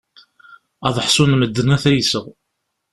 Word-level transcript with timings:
Ad 0.87 0.95
ḥṣun 1.05 1.31
medden 1.39 1.73
ad 1.75 1.81
t-ayseɣ. 1.83 2.25